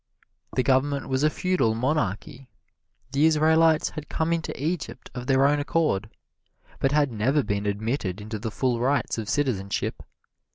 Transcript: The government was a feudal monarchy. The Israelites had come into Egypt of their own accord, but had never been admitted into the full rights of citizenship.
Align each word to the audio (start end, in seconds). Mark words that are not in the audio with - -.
The 0.55 0.63
government 0.63 1.09
was 1.09 1.21
a 1.21 1.29
feudal 1.29 1.75
monarchy. 1.75 2.49
The 3.11 3.27
Israelites 3.27 3.89
had 3.91 4.09
come 4.09 4.33
into 4.33 4.51
Egypt 4.59 5.11
of 5.13 5.27
their 5.27 5.45
own 5.45 5.59
accord, 5.59 6.09
but 6.79 6.91
had 6.91 7.11
never 7.11 7.43
been 7.43 7.67
admitted 7.67 8.19
into 8.19 8.39
the 8.39 8.49
full 8.49 8.79
rights 8.79 9.19
of 9.19 9.29
citizenship. 9.29 10.01